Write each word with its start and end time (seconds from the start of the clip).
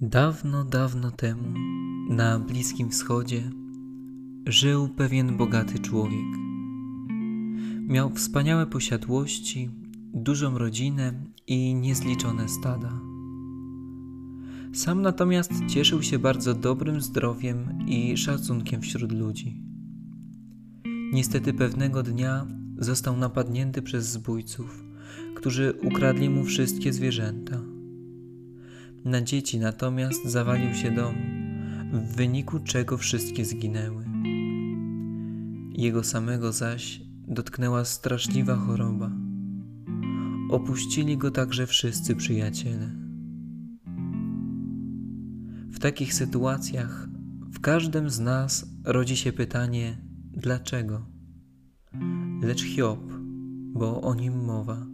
Dawno, 0.00 0.64
dawno 0.64 1.10
temu, 1.10 1.58
na 2.10 2.38
Bliskim 2.38 2.90
Wschodzie, 2.90 3.50
żył 4.46 4.88
pewien 4.88 5.36
bogaty 5.36 5.78
człowiek. 5.78 6.26
Miał 7.80 8.10
wspaniałe 8.10 8.66
posiadłości, 8.66 9.70
dużą 10.14 10.58
rodzinę 10.58 11.12
i 11.46 11.74
niezliczone 11.74 12.48
stada. 12.48 12.92
Sam 14.72 15.02
natomiast 15.02 15.52
cieszył 15.68 16.02
się 16.02 16.18
bardzo 16.18 16.54
dobrym 16.54 17.00
zdrowiem 17.00 17.88
i 17.88 18.16
szacunkiem 18.16 18.80
wśród 18.80 19.12
ludzi. 19.12 19.62
Niestety 21.12 21.52
pewnego 21.52 22.02
dnia 22.02 22.46
został 22.78 23.16
napadnięty 23.16 23.82
przez 23.82 24.08
zbójców, 24.08 24.84
którzy 25.34 25.74
ukradli 25.82 26.30
mu 26.30 26.44
wszystkie 26.44 26.92
zwierzęta. 26.92 27.65
Na 29.06 29.22
dzieci 29.22 29.58
natomiast 29.58 30.24
zawalił 30.24 30.74
się 30.74 30.90
dom, 30.90 31.14
w 31.92 32.16
wyniku 32.16 32.60
czego 32.60 32.98
wszystkie 32.98 33.44
zginęły. 33.44 34.04
Jego 35.72 36.04
samego 36.04 36.52
zaś 36.52 37.00
dotknęła 37.28 37.84
straszliwa 37.84 38.56
choroba. 38.56 39.10
Opuścili 40.50 41.18
go 41.18 41.30
także 41.30 41.66
wszyscy 41.66 42.16
przyjaciele. 42.16 42.90
W 45.70 45.78
takich 45.78 46.14
sytuacjach 46.14 47.08
w 47.52 47.60
każdym 47.60 48.10
z 48.10 48.20
nas 48.20 48.66
rodzi 48.84 49.16
się 49.16 49.32
pytanie: 49.32 49.98
dlaczego? 50.32 51.06
Lecz 52.42 52.62
Hiob, 52.62 53.12
bo 53.72 54.00
o 54.00 54.14
nim 54.14 54.44
mowa, 54.44 54.86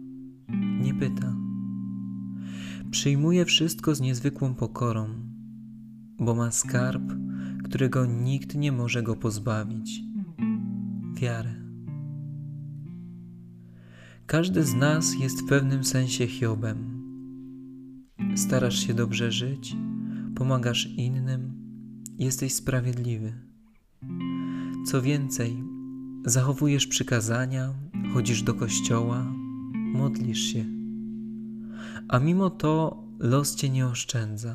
nie 0.81 0.93
pyta. 0.93 1.52
Przyjmuje 2.91 3.45
wszystko 3.45 3.95
z 3.95 4.01
niezwykłą 4.01 4.55
pokorą, 4.55 5.09
bo 6.19 6.35
ma 6.35 6.51
skarb, 6.51 7.03
którego 7.63 8.05
nikt 8.05 8.55
nie 8.55 8.71
może 8.71 9.03
go 9.03 9.15
pozbawić 9.15 10.01
wiarę. 11.13 11.53
Każdy 14.25 14.63
z 14.63 14.73
nas 14.73 15.15
jest 15.19 15.41
w 15.41 15.47
pewnym 15.47 15.83
sensie 15.83 16.27
Hiobem. 16.27 17.03
Starasz 18.35 18.87
się 18.87 18.93
dobrze 18.93 19.31
żyć, 19.31 19.75
pomagasz 20.35 20.85
innym, 20.85 21.53
jesteś 22.19 22.53
sprawiedliwy. 22.53 23.33
Co 24.85 25.01
więcej, 25.01 25.63
zachowujesz 26.25 26.87
przykazania, 26.87 27.73
chodzisz 28.13 28.43
do 28.43 28.53
kościoła, 28.53 29.25
modlisz 29.93 30.39
się. 30.39 30.82
A 32.07 32.19
mimo 32.19 32.49
to 32.49 33.03
los 33.19 33.55
cię 33.55 33.69
nie 33.69 33.87
oszczędza. 33.87 34.53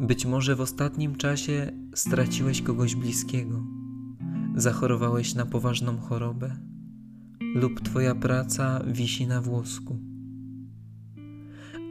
Być 0.00 0.26
może 0.26 0.56
w 0.56 0.60
ostatnim 0.60 1.16
czasie 1.16 1.72
straciłeś 1.94 2.62
kogoś 2.62 2.94
bliskiego, 2.94 3.62
zachorowałeś 4.56 5.34
na 5.34 5.46
poważną 5.46 5.98
chorobę, 5.98 6.56
lub 7.54 7.80
Twoja 7.80 8.14
praca 8.14 8.84
wisi 8.86 9.26
na 9.26 9.40
włosku. 9.40 9.98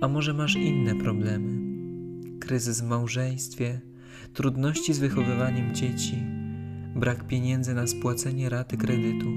A 0.02 0.08
może 0.08 0.34
masz 0.34 0.56
inne 0.56 0.96
problemy? 0.96 1.64
Kryzys 2.40 2.82
w 2.82 2.88
małżeństwie, 2.88 3.82
trudności 4.34 4.94
z 4.94 5.00
wychowywaniem 5.00 5.76
dzieci, 5.76 6.18
brak 6.96 7.28
pieniędzy 7.28 7.74
na 7.74 7.88
spłacenie 7.88 8.50
raty 8.50 8.78
kredytu, 8.78 9.30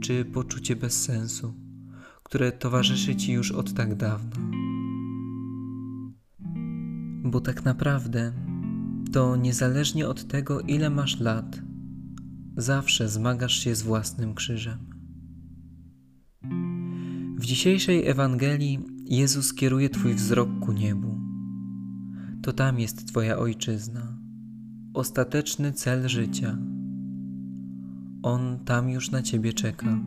czy 0.00 0.24
poczucie 0.24 0.76
bezsensu, 0.76 1.54
które 2.28 2.52
towarzyszy 2.52 3.16
Ci 3.16 3.32
już 3.32 3.52
od 3.52 3.74
tak 3.74 3.94
dawna. 3.94 4.36
Bo 7.24 7.40
tak 7.40 7.64
naprawdę 7.64 8.32
to 9.12 9.36
niezależnie 9.36 10.08
od 10.08 10.28
tego, 10.28 10.60
ile 10.60 10.90
masz 10.90 11.20
lat, 11.20 11.60
zawsze 12.56 13.08
zmagasz 13.08 13.58
się 13.58 13.74
z 13.74 13.82
własnym 13.82 14.34
krzyżem. 14.34 14.78
W 17.38 17.44
dzisiejszej 17.44 18.06
Ewangelii 18.08 18.78
Jezus 19.04 19.54
kieruje 19.54 19.90
Twój 19.90 20.14
wzrok 20.14 20.48
ku 20.60 20.72
niebu. 20.72 21.20
To 22.42 22.52
tam 22.52 22.80
jest 22.80 23.08
Twoja 23.08 23.38
ojczyzna, 23.38 24.18
ostateczny 24.94 25.72
cel 25.72 26.08
życia. 26.08 26.58
On 28.22 28.58
tam 28.64 28.90
już 28.90 29.10
na 29.10 29.22
Ciebie 29.22 29.52
czeka. 29.52 29.98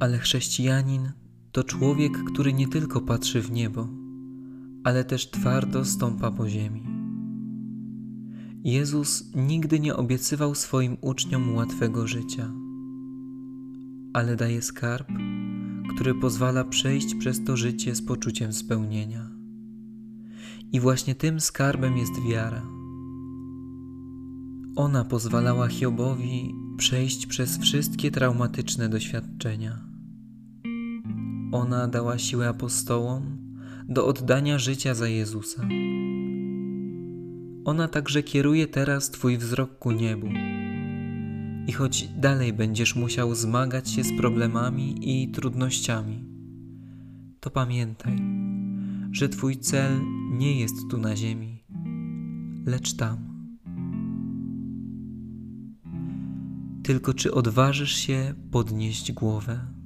Ale 0.00 0.18
chrześcijanin 0.18 1.12
to 1.52 1.64
człowiek, 1.64 2.24
który 2.24 2.52
nie 2.52 2.68
tylko 2.68 3.00
patrzy 3.00 3.42
w 3.42 3.50
niebo, 3.50 3.88
ale 4.84 5.04
też 5.04 5.30
twardo 5.30 5.84
stąpa 5.84 6.30
po 6.30 6.48
ziemi. 6.48 6.86
Jezus 8.64 9.34
nigdy 9.34 9.80
nie 9.80 9.96
obiecywał 9.96 10.54
swoim 10.54 10.96
uczniom 11.00 11.54
łatwego 11.54 12.06
życia 12.06 12.52
ale 14.12 14.36
daje 14.36 14.62
skarb, 14.62 15.08
który 15.94 16.14
pozwala 16.14 16.64
przejść 16.64 17.14
przez 17.14 17.44
to 17.44 17.56
życie 17.56 17.94
z 17.94 18.02
poczuciem 18.06 18.52
spełnienia. 18.52 19.30
I 20.72 20.80
właśnie 20.80 21.14
tym 21.14 21.40
skarbem 21.40 21.98
jest 21.98 22.22
wiara. 22.28 22.62
Ona 24.76 25.04
pozwalała 25.04 25.68
Hiobowi 25.68 26.54
przejść 26.76 27.26
przez 27.26 27.58
wszystkie 27.58 28.10
traumatyczne 28.10 28.88
doświadczenia. 28.88 29.89
Ona 31.52 31.88
dała 31.88 32.18
siłę 32.18 32.48
apostołom 32.48 33.36
do 33.88 34.06
oddania 34.06 34.58
życia 34.58 34.94
za 34.94 35.08
Jezusa. 35.08 35.68
Ona 37.64 37.88
także 37.88 38.22
kieruje 38.22 38.66
teraz 38.66 39.10
Twój 39.10 39.38
wzrok 39.38 39.78
ku 39.78 39.90
niebu 39.90 40.28
i 41.66 41.72
choć 41.72 42.08
dalej 42.08 42.52
będziesz 42.52 42.96
musiał 42.96 43.34
zmagać 43.34 43.90
się 43.90 44.04
z 44.04 44.16
problemami 44.16 44.94
i 45.02 45.30
trudnościami, 45.30 46.24
to 47.40 47.50
pamiętaj, 47.50 48.22
że 49.12 49.28
Twój 49.28 49.56
cel 49.56 50.00
nie 50.30 50.60
jest 50.60 50.74
tu 50.90 50.98
na 50.98 51.16
ziemi, 51.16 51.62
lecz 52.66 52.96
tam. 52.96 53.18
Tylko 56.82 57.14
czy 57.14 57.34
odważysz 57.34 57.94
się 57.94 58.34
podnieść 58.50 59.12
głowę? 59.12 59.79